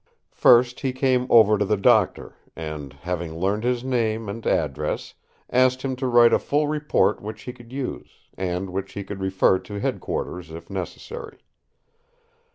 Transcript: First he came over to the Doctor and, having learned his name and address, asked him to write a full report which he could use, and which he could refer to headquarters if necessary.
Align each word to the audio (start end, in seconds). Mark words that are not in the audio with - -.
First 0.33 0.79
he 0.79 0.93
came 0.93 1.27
over 1.29 1.59
to 1.59 1.63
the 1.63 1.77
Doctor 1.77 2.33
and, 2.55 2.91
having 2.91 3.37
learned 3.37 3.63
his 3.63 3.83
name 3.83 4.27
and 4.29 4.43
address, 4.47 5.13
asked 5.51 5.83
him 5.83 5.95
to 5.97 6.07
write 6.07 6.33
a 6.33 6.39
full 6.39 6.67
report 6.67 7.21
which 7.21 7.43
he 7.43 7.53
could 7.53 7.71
use, 7.71 8.09
and 8.35 8.71
which 8.71 8.93
he 8.93 9.03
could 9.03 9.19
refer 9.21 9.59
to 9.59 9.79
headquarters 9.79 10.49
if 10.49 10.71
necessary. 10.71 11.37